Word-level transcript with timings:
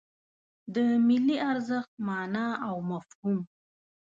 د 0.75 0.75
ملي 1.07 1.37
ارزښت 1.51 1.91
مانا 2.07 2.47
او 2.67 2.75
مفهوم 2.89 3.39